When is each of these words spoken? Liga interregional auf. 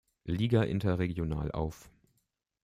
Liga 0.25 0.63
interregional 0.63 1.51
auf. 1.51 1.91